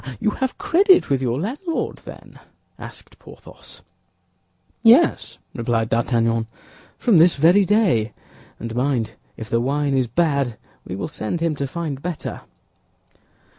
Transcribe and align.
"Ah, 0.03 0.11
ah! 0.13 0.17
You 0.19 0.31
have 0.31 0.57
credit 0.57 1.11
with 1.11 1.21
your 1.21 1.39
landlord, 1.39 1.97
then?" 2.05 2.39
asked 2.79 3.19
Porthos. 3.19 3.83
"Yes," 4.81 5.37
replied 5.53 5.89
D'Artagnan, 5.89 6.47
"from 6.97 7.19
this 7.19 7.35
very 7.35 7.65
day; 7.65 8.11
and 8.59 8.73
mind, 8.75 9.11
if 9.37 9.47
the 9.47 9.61
wine 9.61 9.95
is 9.95 10.07
bad, 10.07 10.57
we 10.85 10.95
will 10.95 11.07
send 11.07 11.39
him 11.39 11.53
to 11.55 11.67
find 11.67 12.01
better." 12.01 12.41